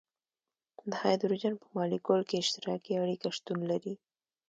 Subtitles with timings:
[0.89, 3.93] د هایدروجن په مالیکول کې اشتراکي اړیکه شتون لري.